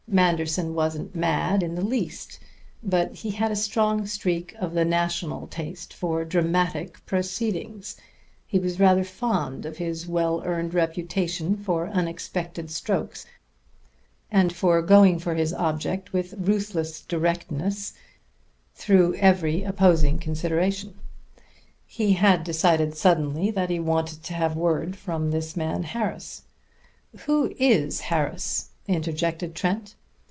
[0.13, 2.37] Manderson wasn't mad in the least,
[2.83, 7.95] but he had a strong streak of the national taste for dramatic proceedings;
[8.45, 13.25] he was rather fond of his well earned reputation for unexpected strokes
[14.29, 17.93] and for going for his object with ruthless directness
[18.75, 20.93] through every opposing consideration.
[21.85, 26.41] He had decided suddenly that he wanted to have word from this man Harris"
[27.27, 29.95] "Who is Harris?" interjected Trent.